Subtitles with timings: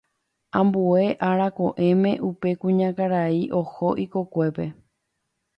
[0.59, 4.65] Ambue ára ko'ẽme upe kuñakarai oho ikokuépe.